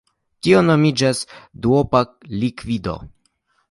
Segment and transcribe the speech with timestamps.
[0.47, 1.23] Tio nomiĝas
[1.67, 2.05] "duopa
[2.41, 3.01] likvido".